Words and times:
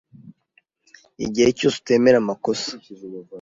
igihe 1.25 1.49
cyose 1.57 1.75
utemera 1.79 2.17
amakosa 2.23 2.71